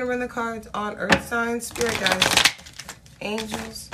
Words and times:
Run 0.00 0.20
the 0.20 0.28
cards 0.28 0.68
on 0.74 0.94
Earth 0.96 1.26
signs, 1.26 1.66
Spirit 1.66 1.98
guides, 1.98 2.54
angels, 3.20 3.90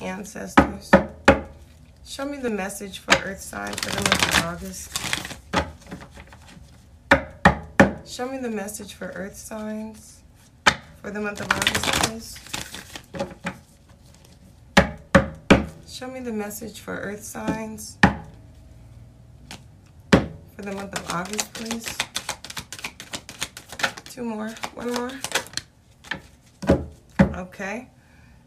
ancestors. 0.00 0.90
Show 2.06 2.24
me 2.24 2.38
the 2.38 2.48
message 2.48 3.00
for 3.00 3.12
Earth 3.22 3.40
sign 3.40 3.74
for 3.74 3.90
the 3.90 4.00
month 4.08 4.26
of 4.26 4.44
August. 4.46 4.88
Show 8.06 8.26
me 8.26 8.38
the 8.38 8.48
message 8.48 8.94
for 8.94 9.08
Earth 9.08 9.36
signs 9.36 10.22
for 11.02 11.10
the 11.10 11.20
month 11.20 11.42
of 11.42 11.52
August, 11.52 11.84
please. 12.00 12.38
Show 15.86 16.08
me 16.08 16.20
the 16.20 16.32
message 16.32 16.80
for 16.80 16.94
Earth 16.94 17.22
signs 17.22 17.98
for 20.10 20.62
the 20.62 20.72
month 20.72 20.98
of 20.98 21.10
August, 21.10 21.52
please. 21.52 22.13
Two 24.14 24.22
more. 24.22 24.50
One 24.74 24.94
more. 24.94 25.10
Okay. 27.20 27.88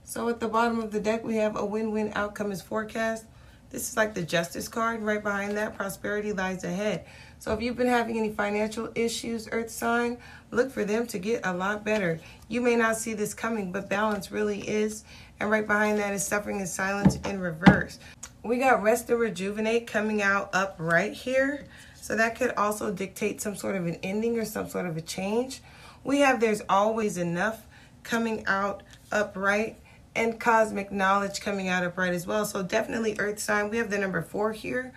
So 0.06 0.30
at 0.30 0.40
the 0.40 0.48
bottom 0.48 0.80
of 0.80 0.92
the 0.92 1.00
deck, 1.02 1.26
we 1.26 1.36
have 1.36 1.58
a 1.58 1.66
win-win 1.66 2.14
outcome 2.16 2.54
is 2.54 2.62
forecast. 2.62 3.26
This 3.70 3.90
is 3.90 3.98
like 3.98 4.14
the 4.14 4.22
justice 4.22 4.70
card. 4.70 5.02
Right 5.02 5.22
behind 5.22 5.58
that, 5.58 5.76
prosperity 5.76 6.32
lies 6.32 6.64
ahead. 6.64 7.06
So 7.40 7.54
if 7.54 7.62
you've 7.62 7.76
been 7.76 7.88
having 7.88 8.18
any 8.18 8.32
financial 8.32 8.90
issues, 8.96 9.50
earth 9.52 9.70
sign, 9.70 10.20
look 10.52 10.72
for 10.72 10.86
them 10.86 11.06
to 11.08 11.20
get 11.20 11.46
a 11.46 11.52
lot 11.52 11.84
better. 11.84 12.22
You 12.48 12.62
may 12.62 12.78
not 12.78 12.96
see 12.96 13.14
this 13.14 13.34
coming, 13.34 13.74
but 13.74 13.90
balance 13.90 14.32
really 14.32 14.62
is. 14.62 15.04
And 15.42 15.52
right 15.52 15.68
behind 15.68 16.00
that 16.00 16.14
is 16.14 16.26
suffering 16.26 16.60
and 16.60 16.70
silence 16.70 17.18
in 17.26 17.42
reverse. 17.42 18.00
We 18.42 18.60
got 18.60 18.82
rest 18.82 19.10
and 19.10 19.20
rejuvenate 19.20 19.86
coming 19.86 20.22
out 20.22 20.50
up 20.56 20.78
right 20.80 21.12
here. 21.12 21.66
So 22.08 22.16
that 22.16 22.36
could 22.36 22.54
also 22.54 22.90
dictate 22.90 23.42
some 23.42 23.58
sort 23.58 23.76
of 23.76 23.86
an 23.86 23.96
ending 23.96 24.40
or 24.40 24.46
some 24.46 24.70
sort 24.70 24.86
of 24.86 24.96
a 24.96 25.02
change. 25.02 25.62
We 26.06 26.20
have 26.20 26.40
there's 26.40 26.62
always 26.70 27.18
enough 27.18 27.68
coming 28.04 28.46
out 28.46 28.82
upright 29.12 29.78
and 30.16 30.40
cosmic 30.40 30.90
knowledge 30.90 31.42
coming 31.42 31.68
out 31.68 31.84
upright 31.84 32.14
as 32.14 32.26
well. 32.26 32.46
So 32.46 32.64
definitely 32.64 33.18
earth 33.20 33.40
sign. 33.40 33.70
We 33.70 33.76
have 33.76 33.90
the 33.90 33.98
number 33.98 34.22
four 34.22 34.54
here. 34.54 34.94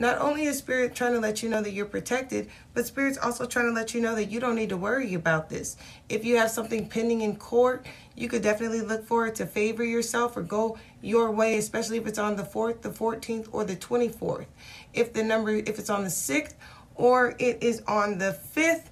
Not 0.00 0.18
only 0.18 0.44
is 0.44 0.56
spirit 0.56 0.94
trying 0.94 1.12
to 1.12 1.20
let 1.20 1.42
you 1.42 1.50
know 1.50 1.60
that 1.60 1.72
you're 1.72 1.84
protected, 1.84 2.48
but 2.72 2.86
spirit's 2.86 3.18
also 3.18 3.44
trying 3.44 3.66
to 3.66 3.72
let 3.72 3.92
you 3.92 4.00
know 4.00 4.14
that 4.14 4.30
you 4.30 4.40
don't 4.40 4.54
need 4.54 4.70
to 4.70 4.76
worry 4.78 5.12
about 5.12 5.50
this. 5.50 5.76
If 6.08 6.24
you 6.24 6.38
have 6.38 6.50
something 6.50 6.88
pending 6.88 7.20
in 7.20 7.36
court, 7.36 7.84
you 8.16 8.26
could 8.26 8.40
definitely 8.40 8.80
look 8.80 9.04
for 9.04 9.26
it 9.26 9.34
to 9.34 9.46
favor 9.46 9.84
yourself 9.84 10.38
or 10.38 10.42
go 10.42 10.78
your 11.02 11.30
way, 11.30 11.58
especially 11.58 11.98
if 11.98 12.06
it's 12.06 12.18
on 12.18 12.36
the 12.36 12.42
4th, 12.42 12.80
the 12.80 12.88
14th, 12.88 13.48
or 13.52 13.62
the 13.62 13.76
24th. 13.76 14.46
If 14.94 15.12
the 15.12 15.22
number, 15.22 15.50
if 15.50 15.78
it's 15.78 15.90
on 15.90 16.04
the 16.04 16.08
6th 16.08 16.54
or 16.94 17.34
it 17.38 17.62
is 17.62 17.82
on 17.86 18.16
the 18.16 18.38
5th, 18.56 18.84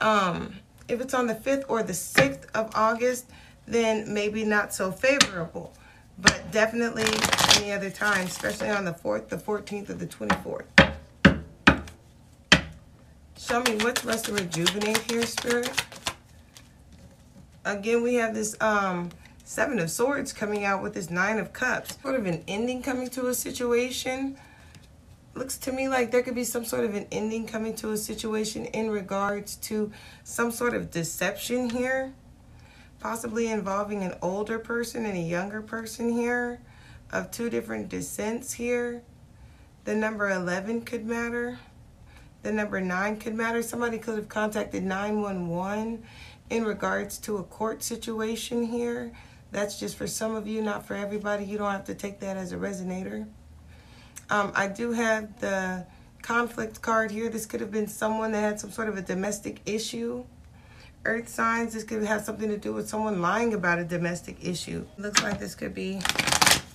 um, 0.00 0.56
if 0.86 1.00
it's 1.00 1.14
on 1.14 1.28
the 1.28 1.34
5th 1.34 1.64
or 1.68 1.82
the 1.82 1.94
6th 1.94 2.44
of 2.54 2.70
August, 2.74 3.24
then 3.66 4.12
maybe 4.12 4.44
not 4.44 4.74
so 4.74 4.92
favorable. 4.92 5.72
But 6.18 6.50
definitely 6.50 7.04
any 7.56 7.72
other 7.72 7.90
time, 7.90 8.26
especially 8.26 8.70
on 8.70 8.84
the 8.84 8.92
4th, 8.92 9.28
the 9.28 9.36
14th, 9.36 9.90
or 9.90 9.94
the 9.94 10.06
24th. 10.06 10.92
Show 13.38 13.60
me 13.62 13.76
what's 13.82 14.04
rest 14.04 14.28
and 14.28 14.38
rejuvenate 14.38 14.98
here, 15.10 15.26
Spirit. 15.26 15.70
Again, 17.64 18.02
we 18.02 18.14
have 18.14 18.34
this 18.34 18.56
um, 18.60 19.10
Seven 19.44 19.78
of 19.78 19.90
Swords 19.90 20.32
coming 20.32 20.64
out 20.64 20.82
with 20.82 20.94
this 20.94 21.10
Nine 21.10 21.38
of 21.38 21.52
Cups. 21.52 21.98
Sort 22.02 22.14
of 22.14 22.26
an 22.26 22.44
ending 22.46 22.82
coming 22.82 23.08
to 23.10 23.26
a 23.26 23.34
situation. 23.34 24.36
Looks 25.34 25.58
to 25.58 25.72
me 25.72 25.88
like 25.88 26.10
there 26.10 26.22
could 26.22 26.34
be 26.34 26.44
some 26.44 26.64
sort 26.64 26.84
of 26.84 26.94
an 26.94 27.06
ending 27.10 27.46
coming 27.46 27.74
to 27.76 27.90
a 27.92 27.96
situation 27.96 28.66
in 28.66 28.90
regards 28.90 29.56
to 29.56 29.90
some 30.24 30.50
sort 30.50 30.74
of 30.74 30.90
deception 30.90 31.70
here. 31.70 32.12
Possibly 33.02 33.48
involving 33.48 34.04
an 34.04 34.14
older 34.22 34.60
person 34.60 35.04
and 35.06 35.18
a 35.18 35.20
younger 35.20 35.60
person 35.60 36.12
here 36.12 36.60
of 37.10 37.32
two 37.32 37.50
different 37.50 37.88
descents 37.88 38.52
here. 38.52 39.02
The 39.82 39.96
number 39.96 40.30
11 40.30 40.82
could 40.82 41.04
matter. 41.04 41.58
The 42.44 42.52
number 42.52 42.80
9 42.80 43.16
could 43.16 43.34
matter. 43.34 43.60
Somebody 43.60 43.98
could 43.98 44.14
have 44.14 44.28
contacted 44.28 44.84
911 44.84 46.00
in 46.50 46.64
regards 46.64 47.18
to 47.18 47.38
a 47.38 47.42
court 47.42 47.82
situation 47.82 48.62
here. 48.62 49.10
That's 49.50 49.80
just 49.80 49.96
for 49.96 50.06
some 50.06 50.36
of 50.36 50.46
you, 50.46 50.62
not 50.62 50.86
for 50.86 50.94
everybody. 50.94 51.44
You 51.44 51.58
don't 51.58 51.72
have 51.72 51.86
to 51.86 51.96
take 51.96 52.20
that 52.20 52.36
as 52.36 52.52
a 52.52 52.56
resonator. 52.56 53.26
Um, 54.30 54.52
I 54.54 54.68
do 54.68 54.92
have 54.92 55.40
the 55.40 55.86
conflict 56.22 56.80
card 56.80 57.10
here. 57.10 57.28
This 57.28 57.46
could 57.46 57.60
have 57.62 57.72
been 57.72 57.88
someone 57.88 58.30
that 58.30 58.42
had 58.42 58.60
some 58.60 58.70
sort 58.70 58.88
of 58.88 58.96
a 58.96 59.02
domestic 59.02 59.60
issue. 59.66 60.24
Earth 61.04 61.28
signs, 61.28 61.74
this 61.74 61.82
could 61.82 62.04
have 62.04 62.22
something 62.22 62.48
to 62.48 62.56
do 62.56 62.72
with 62.72 62.88
someone 62.88 63.20
lying 63.20 63.54
about 63.54 63.80
a 63.80 63.84
domestic 63.84 64.36
issue. 64.40 64.86
Looks 64.98 65.20
like 65.20 65.40
this 65.40 65.56
could 65.56 65.74
be 65.74 66.00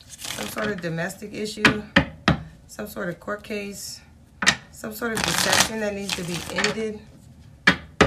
some 0.05 0.47
sort 0.47 0.67
of 0.67 0.81
domestic 0.81 1.33
issue, 1.33 1.83
some 2.67 2.87
sort 2.87 3.07
of 3.07 3.21
court 3.21 3.41
case, 3.43 4.01
some 4.71 4.91
sort 4.91 5.13
of 5.13 5.23
deception 5.23 5.79
that 5.79 5.93
needs 5.93 6.13
to 6.17 6.23
be 6.23 6.37
ended. 6.51 6.99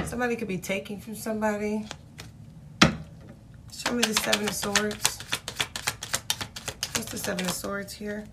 Somebody 0.04 0.36
could 0.36 0.48
be 0.48 0.58
taking 0.58 1.00
from 1.00 1.14
somebody. 1.14 1.86
Show 3.72 3.94
me 3.94 4.02
the 4.02 4.12
Seven 4.12 4.46
of 4.46 4.54
Swords. 4.54 5.18
What's 6.96 7.10
the 7.12 7.16
Seven 7.16 7.46
of 7.46 7.52
Swords 7.52 7.94
here? 7.94 8.26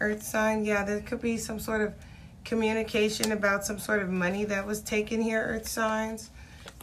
Earth 0.00 0.24
sign. 0.24 0.64
Yeah, 0.64 0.82
there 0.82 1.00
could 1.02 1.20
be 1.20 1.36
some 1.36 1.60
sort 1.60 1.82
of 1.82 1.94
communication 2.44 3.30
about 3.30 3.64
some 3.64 3.78
sort 3.78 4.02
of 4.02 4.08
money 4.08 4.44
that 4.46 4.66
was 4.66 4.82
taken 4.82 5.20
here, 5.20 5.40
Earth 5.40 5.68
signs. 5.68 6.30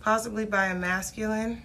Possibly 0.05 0.45
by 0.45 0.67
a 0.67 0.75
masculine 0.75 1.63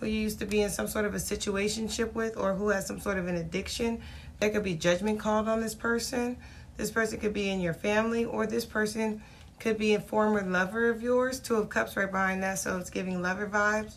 who 0.00 0.06
you 0.06 0.20
used 0.20 0.40
to 0.40 0.46
be 0.46 0.62
in 0.62 0.68
some 0.68 0.88
sort 0.88 1.04
of 1.04 1.14
a 1.14 1.18
situationship 1.18 2.12
with 2.12 2.36
or 2.36 2.54
who 2.54 2.70
has 2.70 2.88
some 2.88 2.98
sort 2.98 3.18
of 3.18 3.28
an 3.28 3.36
addiction. 3.36 4.02
There 4.40 4.50
could 4.50 4.64
be 4.64 4.74
judgment 4.74 5.20
called 5.20 5.46
on 5.46 5.60
this 5.60 5.72
person. 5.72 6.38
This 6.76 6.90
person 6.90 7.20
could 7.20 7.32
be 7.32 7.48
in 7.48 7.60
your 7.60 7.72
family 7.72 8.24
or 8.24 8.48
this 8.48 8.64
person 8.64 9.22
could 9.60 9.78
be 9.78 9.94
a 9.94 10.00
former 10.00 10.42
lover 10.42 10.90
of 10.90 11.02
yours. 11.02 11.38
Two 11.38 11.54
of 11.54 11.68
Cups 11.68 11.96
right 11.96 12.10
behind 12.10 12.42
that, 12.42 12.58
so 12.58 12.78
it's 12.78 12.90
giving 12.90 13.22
lover 13.22 13.46
vibes. 13.46 13.94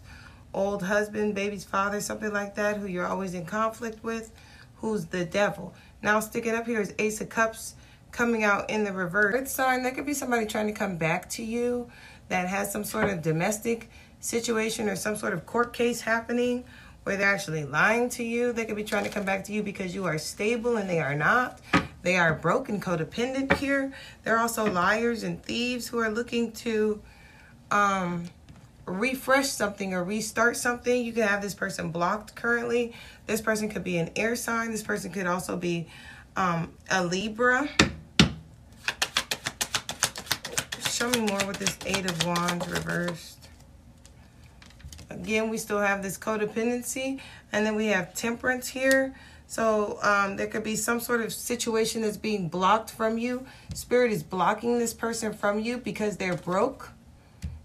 Old 0.54 0.84
husband, 0.84 1.34
baby's 1.34 1.64
father, 1.64 2.02
something 2.02 2.32
like 2.32 2.54
that, 2.54 2.78
who 2.78 2.86
you're 2.86 3.08
always 3.08 3.34
in 3.34 3.48
conflict 3.48 4.04
with, 4.04 4.32
who's 4.76 5.06
the 5.06 5.26
devil. 5.26 5.74
Now 6.04 6.20
sticking 6.20 6.54
up 6.54 6.68
here 6.68 6.82
is 6.82 6.94
Ace 7.00 7.20
of 7.20 7.30
Cups 7.30 7.74
coming 8.12 8.44
out 8.44 8.70
in 8.70 8.84
the 8.84 8.94
reverse. 8.94 9.34
Red 9.34 9.48
sign, 9.48 9.82
that 9.84 9.96
could 9.96 10.06
be 10.06 10.14
somebody 10.14 10.46
trying 10.46 10.68
to 10.68 10.74
come 10.74 10.98
back 10.98 11.28
to 11.32 11.44
you 11.44 11.90
that 12.30 12.48
has 12.48 12.72
some 12.72 12.84
sort 12.84 13.10
of 13.10 13.22
domestic 13.22 13.90
situation 14.20 14.88
or 14.90 14.96
some 14.96 15.16
sort 15.16 15.34
of 15.34 15.46
court 15.46 15.74
case 15.74 16.02
happening 16.02 16.64
where 17.04 17.18
they're 17.18 17.34
actually 17.34 17.66
lying 17.66 18.10
to 18.10 18.24
you. 18.24 18.54
They 18.54 18.66
could 18.66 18.76
be 18.76 18.84
trying 18.84 19.04
to 19.04 19.10
come 19.10 19.26
back 19.26 19.44
to 19.46 19.52
you 19.52 19.64
because 19.64 19.94
you 19.94 20.06
are 20.06 20.18
stable 20.18 20.78
and 20.78 20.90
they 20.90 21.00
are 21.00 21.16
not. 21.16 21.60
They 22.02 22.18
are 22.18 22.34
broken, 22.34 22.80
codependent 22.80 23.58
here. 23.58 23.94
They're 24.24 24.40
also 24.40 24.72
liars 24.72 25.24
and 25.24 25.42
thieves 25.44 25.88
who 25.88 26.00
are 26.00 26.10
looking 26.10 26.52
to 26.54 27.02
um, 27.72 28.26
refresh 28.86 29.50
something 29.50 29.94
or 29.94 30.04
restart 30.04 30.56
something. 30.58 31.04
You 31.04 31.12
could 31.12 31.24
have 31.26 31.42
this 31.42 31.54
person 31.54 31.92
blocked 31.92 32.36
currently. 32.36 32.94
This 33.26 33.42
person 33.42 33.70
could 33.70 33.84
be 33.84 33.98
an 33.98 34.12
air 34.16 34.36
sign. 34.36 34.72
This 34.72 34.84
person 34.84 35.12
could 35.12 35.28
also 35.28 35.58
be 35.58 35.88
um, 36.36 36.72
a 36.90 37.04
Libra. 37.04 37.70
Show 41.00 41.10
me 41.12 41.22
more 41.22 41.46
with 41.46 41.60
this 41.60 41.78
Eight 41.86 42.12
of 42.12 42.26
Wands 42.26 42.68
reversed. 42.68 43.48
Again, 45.10 45.50
we 45.50 45.58
still 45.58 45.80
have 45.80 46.04
this 46.04 46.18
codependency. 46.18 47.22
And 47.54 47.66
then 47.66 47.76
we 47.76 47.88
have 47.88 48.14
temperance 48.14 48.68
here. 48.68 49.16
So 49.48 49.98
um, 50.02 50.36
there 50.36 50.48
could 50.48 50.66
be 50.66 50.76
some 50.76 51.00
sort 51.00 51.22
of 51.22 51.32
situation 51.32 52.02
that's 52.02 52.18
being 52.18 52.50
blocked 52.50 52.92
from 52.92 53.18
you. 53.18 53.46
Spirit 53.74 54.12
is 54.12 54.24
blocking 54.24 54.78
this 54.78 54.94
person 54.94 55.32
from 55.32 55.60
you 55.60 55.78
because 55.78 56.18
they're 56.18 56.36
broke. 56.36 56.90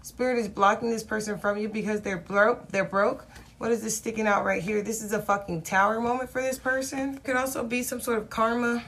Spirit 0.01 0.39
is 0.39 0.47
blocking 0.47 0.89
this 0.89 1.03
person 1.03 1.37
from 1.37 1.57
you 1.57 1.67
because 1.67 1.99
they're 1.99 2.15
broke. 2.15 2.69
They're 2.69 2.85
broke. 2.85 3.27
What 3.57 3.69
is 3.69 3.83
this 3.83 3.97
sticking 3.97 4.27
out 4.27 4.45
right 4.45 4.63
here? 4.63 4.81
This 4.81 5.03
is 5.03 5.11
a 5.11 5.21
fucking 5.21 5.63
tower 5.63 5.99
moment 5.99 6.29
for 6.29 6.41
this 6.41 6.57
person. 6.57 7.17
Could 7.17 7.35
also 7.35 7.65
be 7.65 7.83
some 7.83 7.99
sort 7.99 8.17
of 8.17 8.29
karma. 8.29 8.81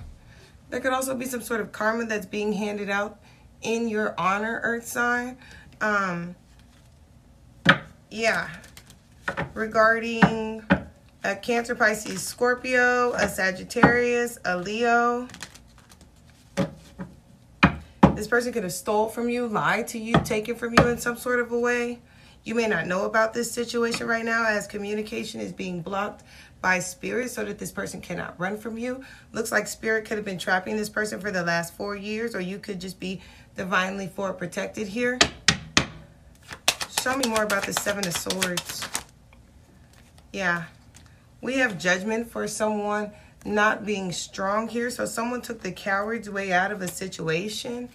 There 0.70 0.80
could 0.80 0.94
also 0.94 1.16
be 1.16 1.26
some 1.26 1.42
sort 1.42 1.60
of 1.60 1.74
karma 1.74 2.06
that's 2.06 2.26
being 2.26 2.54
handed 2.54 2.90
out 2.90 3.20
in 3.62 3.88
your 3.88 4.14
honor, 4.18 4.60
Earth 4.64 4.86
sign. 4.86 5.38
Um, 5.82 6.36
yeah. 8.10 8.50
Regarding 9.54 10.64
a 11.24 11.36
Cancer, 11.36 11.76
Pisces, 11.76 12.24
Scorpio, 12.24 13.14
a 13.14 13.28
Sagittarius, 13.28 14.40
a 14.46 14.58
Leo. 14.58 15.28
This 18.16 18.28
person 18.28 18.52
could 18.52 18.64
have 18.64 18.74
stole 18.74 19.10
from 19.10 19.30
you, 19.30 19.48
lied 19.48 19.88
to 19.90 20.00
you, 20.00 20.14
taken 20.24 20.56
from 20.56 20.74
you 20.78 20.88
in 20.88 20.98
some 20.98 21.18
sort 21.18 21.40
of 21.40 21.52
a 21.52 21.60
way. 21.60 22.00
You 22.44 22.56
may 22.56 22.68
not 22.68 22.88
know 22.88 23.06
about 23.06 23.34
this 23.34 23.52
situation 23.52 24.08
right 24.08 24.24
now 24.24 24.48
as 24.48 24.68
communication 24.68 25.42
is 25.42 25.52
being 25.52 25.82
blocked 25.82 26.24
by 26.62 26.80
spirit 26.80 27.30
so 27.30 27.44
that 27.44 27.60
this 27.60 27.72
person 27.72 28.02
cannot 28.02 28.40
run 28.40 28.58
from 28.58 28.78
you. 28.78 29.04
Looks 29.34 29.52
like 29.52 29.68
spirit 29.68 30.06
could 30.06 30.18
have 30.18 30.26
been 30.26 30.40
trapping 30.40 30.78
this 30.78 30.90
person 30.90 31.20
for 31.20 31.30
the 31.30 31.44
last 31.44 31.74
four 31.74 31.96
years 31.96 32.34
or 32.34 32.40
you 32.40 32.58
could 32.58 32.80
just 32.80 33.00
be 33.00 33.22
divinely 33.58 34.08
for 34.08 34.32
protected 34.34 34.88
here. 34.88 35.18
show 37.02 37.18
me 37.18 37.28
more 37.28 37.44
about 37.44 37.66
the 37.66 37.74
Seven 37.74 38.06
of 38.08 38.16
Swords. 38.16 38.88
Yeah. 40.32 40.66
We 41.42 41.56
have 41.56 41.80
judgment 41.80 42.30
for 42.30 42.48
someone 42.48 43.12
not 43.44 43.84
being 43.84 44.12
strong 44.12 44.68
here. 44.68 44.92
So 44.92 45.06
someone 45.06 45.42
took 45.42 45.62
the 45.62 45.72
coward's 45.72 46.30
way 46.30 46.54
out 46.54 46.72
of 46.72 46.84
a 46.84 46.88
situation. 46.88 47.90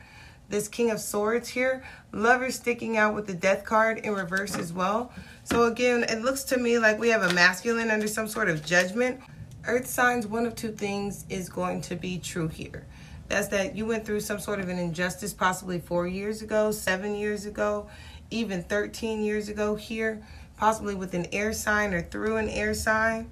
This 0.49 0.67
King 0.67 0.91
of 0.91 0.99
Swords 0.99 1.49
here. 1.49 1.85
Lover 2.11 2.51
sticking 2.51 2.97
out 2.97 3.15
with 3.15 3.29
the 3.29 3.35
Death 3.35 3.65
card 3.65 3.99
in 3.99 4.15
reverse 4.15 4.57
as 4.57 4.73
well. 4.73 5.13
So 5.45 5.65
again, 5.65 6.05
it 6.09 6.23
looks 6.23 6.43
to 6.45 6.59
me 6.59 6.81
like 6.81 6.99
we 6.99 7.11
have 7.11 7.23
a 7.23 7.33
masculine 7.35 7.91
under 7.91 8.09
some 8.09 8.27
sort 8.27 8.49
of 8.49 8.65
judgment. 8.65 9.21
Earth 9.65 9.87
signs, 9.87 10.27
one 10.27 10.45
of 10.45 10.57
two 10.57 10.73
things 10.73 11.25
is 11.29 11.49
going 11.49 11.83
to 11.83 11.95
be 11.95 12.19
true 12.19 12.49
here. 12.49 12.85
That's 13.33 13.49
that 13.49 13.75
you 13.75 13.87
went 13.87 14.05
through 14.05 14.21
some 14.21 14.39
sort 14.39 14.61
of 14.61 14.69
an 14.69 14.79
injustice 14.79 15.33
possibly 15.33 15.79
four 15.79 16.07
years 16.07 16.43
ago, 16.43 16.71
seven 16.71 17.15
years 17.15 17.47
ago, 17.47 17.89
even 18.31 18.63
13 18.63 19.23
years 19.23 19.49
ago 19.49 19.75
here, 19.75 20.23
possibly 20.59 20.95
with 20.95 21.15
an 21.15 21.25
air 21.33 21.55
sign 21.55 21.95
or 21.95 22.03
through 22.03 22.37
an 22.37 22.51
air 22.51 22.75
sign. 22.75 23.31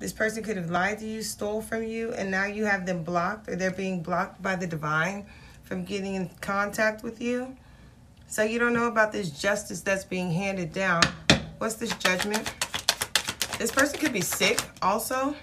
This 0.00 0.12
person 0.12 0.42
could 0.42 0.56
have 0.56 0.68
lied 0.68 0.98
to 0.98 1.06
you, 1.06 1.22
stole 1.22 1.62
from 1.62 1.84
you, 1.84 2.12
and 2.12 2.28
now 2.28 2.46
you 2.46 2.64
have 2.64 2.86
them 2.86 3.04
blocked 3.04 3.48
or 3.48 3.54
they're 3.54 3.70
being 3.70 4.02
blocked 4.02 4.42
by 4.42 4.56
the 4.56 4.66
divine 4.66 5.24
from 5.62 5.84
getting 5.84 6.16
in 6.16 6.28
contact 6.40 7.04
with 7.04 7.22
you. 7.22 7.56
So 8.26 8.42
you 8.42 8.58
don't 8.58 8.74
know 8.74 8.88
about 8.88 9.12
this 9.12 9.30
justice 9.30 9.80
that's 9.80 10.04
being 10.04 10.32
handed 10.32 10.72
down. 10.72 11.02
What's 11.58 11.74
this 11.74 11.94
judgment? 11.98 12.52
This 13.60 13.70
person 13.70 14.00
could 14.00 14.12
be 14.12 14.22
sick 14.22 14.60
also. 14.82 15.36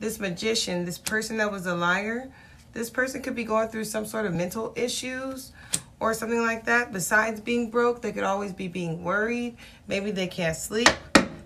This 0.00 0.18
magician, 0.18 0.84
this 0.84 0.98
person 0.98 1.36
that 1.38 1.50
was 1.50 1.66
a 1.66 1.74
liar, 1.74 2.30
this 2.72 2.90
person 2.90 3.22
could 3.22 3.34
be 3.34 3.44
going 3.44 3.68
through 3.68 3.84
some 3.84 4.04
sort 4.04 4.26
of 4.26 4.34
mental 4.34 4.72
issues 4.76 5.52
or 6.00 6.12
something 6.12 6.42
like 6.42 6.64
that. 6.64 6.92
Besides 6.92 7.40
being 7.40 7.70
broke, 7.70 8.02
they 8.02 8.12
could 8.12 8.24
always 8.24 8.52
be 8.52 8.68
being 8.68 9.04
worried. 9.04 9.56
Maybe 9.86 10.10
they 10.10 10.26
can't 10.26 10.56
sleep. 10.56 10.88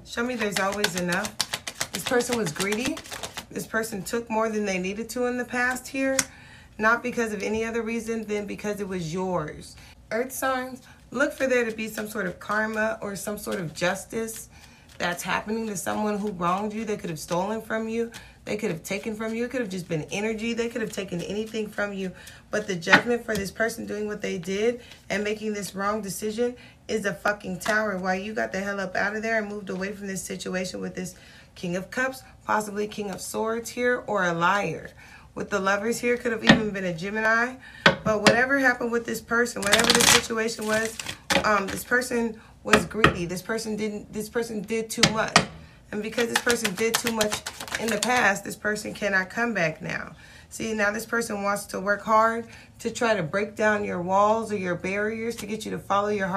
Show 0.07 0.25
me 0.25 0.35
there's 0.35 0.59
always 0.59 0.99
enough. 0.99 1.37
This 1.93 2.05
person 2.05 2.39
was 2.39 2.51
greedy. 2.51 2.97
This 3.51 3.67
person 3.67 4.03
took 4.03 4.31
more 4.31 4.49
than 4.49 4.65
they 4.65 4.79
needed 4.79 5.11
to 5.11 5.27
in 5.27 5.37
the 5.37 5.45
past 5.45 5.87
here. 5.87 6.17
Not 6.79 7.03
because 7.03 7.33
of 7.33 7.43
any 7.43 7.65
other 7.65 7.83
reason 7.83 8.25
than 8.25 8.47
because 8.47 8.81
it 8.81 8.89
was 8.89 9.13
yours. 9.13 9.77
Earth 10.11 10.33
signs, 10.33 10.81
look 11.11 11.33
for 11.33 11.47
there 11.47 11.65
to 11.65 11.77
be 11.77 11.89
some 11.89 12.09
sort 12.09 12.27
of 12.27 12.41
karma 12.41 12.99
or 13.03 13.17
some 13.17 13.37
sort 13.37 13.61
of 13.61 13.75
justice 13.75 14.49
that's 14.99 15.23
happening 15.23 15.67
to 15.69 15.77
someone 15.77 16.19
who 16.19 16.33
wronged 16.33 16.73
you. 16.73 16.85
They 16.85 16.97
could 16.97 17.11
have 17.11 17.19
stolen 17.19 17.63
from 17.63 17.89
you. 17.89 18.11
They 18.45 18.57
could 18.57 18.71
have 18.71 18.83
taken 18.83 19.15
from 19.15 19.35
you. 19.35 19.45
It 19.45 19.51
could 19.51 19.61
have 19.61 19.71
just 19.71 19.89
been 19.89 20.07
energy. 20.11 20.55
They 20.55 20.69
could 20.69 20.81
have 20.81 20.93
taken 20.93 21.21
anything 21.21 21.69
from 21.69 21.93
you. 21.93 22.13
But 22.51 22.67
the 22.67 22.75
judgment 22.75 23.25
for 23.25 23.35
this 23.37 23.51
person 23.51 23.87
doing 23.87 24.07
what 24.07 24.23
they 24.23 24.39
did 24.39 24.81
and 25.09 25.23
making 25.23 25.53
this 25.53 25.75
wrong 25.75 26.01
decision 26.01 26.57
is 26.89 27.05
a 27.05 27.15
fucking 27.15 27.61
tower. 27.61 27.97
Why 27.99 28.15
you 28.15 28.33
got 28.33 28.53
the 28.53 28.61
hell 28.61 28.81
up 28.81 28.97
out 28.97 29.15
of 29.15 29.23
there 29.23 29.39
and 29.39 29.49
moved 29.49 29.71
away 29.71 29.93
from 29.93 30.07
this 30.07 30.23
situation 30.23 30.81
with 30.81 30.95
this 30.95 31.15
King 31.55 31.77
of 31.77 31.91
Cups, 31.91 32.23
possibly 32.45 32.87
King 32.87 33.11
of 33.11 33.21
Swords 33.21 33.71
here, 33.71 34.03
or 34.07 34.25
a 34.25 34.33
liar. 34.33 34.91
With 35.35 35.51
the 35.51 35.61
lovers 35.61 36.01
here, 36.01 36.17
could 36.17 36.33
have 36.33 36.43
even 36.43 36.71
been 36.71 36.85
a 36.85 36.95
Gemini. 36.95 37.57
But 37.85 38.23
whatever 38.23 38.59
happened 38.59 38.91
with 38.91 39.05
this 39.05 39.21
person, 39.21 39.63
whatever 39.63 39.93
the 39.93 40.01
situation 40.01 40.67
was, 40.67 40.97
um, 41.45 41.67
this 41.67 41.85
person 41.85 42.41
was 42.69 42.85
greedy. 42.85 43.25
This 43.25 43.41
person 43.41 43.77
didn't. 43.77 44.13
This 44.13 44.29
person 44.29 44.61
did 44.61 44.91
too 44.91 45.11
much, 45.11 45.39
and 45.91 46.03
because 46.03 46.29
this 46.29 46.39
person 46.39 46.75
did 46.75 46.95
too 46.95 47.13
much 47.13 47.41
in 47.81 47.87
the 47.87 47.99
past, 47.99 48.45
this 48.45 48.57
person 48.57 48.93
cannot 48.93 49.31
come 49.31 49.55
back 49.55 49.81
now. 49.81 50.15
See, 50.51 50.75
now 50.75 50.91
this 50.93 51.07
person 51.07 51.43
wants 51.43 51.65
to 51.67 51.81
work 51.81 52.03
hard 52.03 52.47
to 52.81 52.91
try 52.91 53.15
to 53.15 53.23
break 53.23 53.57
down 53.57 53.85
your 53.85 54.03
walls 54.03 54.53
or 54.53 54.59
your 54.59 54.75
barriers 54.75 55.35
to 55.37 55.47
get 55.47 55.65
you 55.65 55.71
to 55.71 55.79
follow 55.79 56.09
your 56.09 56.27
heart. 56.29 56.37